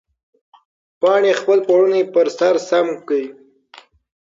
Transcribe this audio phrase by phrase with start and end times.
[0.99, 3.23] پاڼې خپل پړونی پر سر سم کړ.